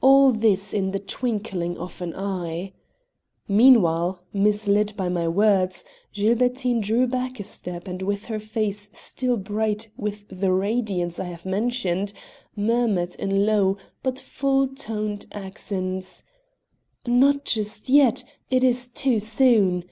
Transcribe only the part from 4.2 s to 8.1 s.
misled by my words, Gilbertine drew back a step and